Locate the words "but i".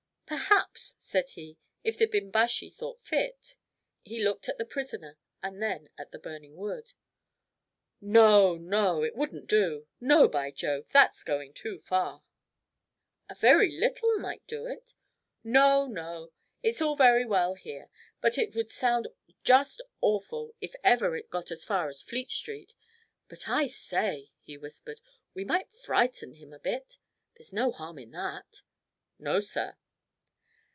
23.27-23.67